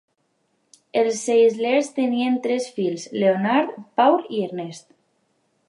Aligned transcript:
Els 1.01 1.19
Zeislers 1.27 1.91
tenien 1.99 2.39
tres 2.47 2.71
fills: 2.79 3.05
Leonard, 3.25 3.79
Paul 4.01 4.27
i 4.39 4.41
Ernest. 4.49 4.89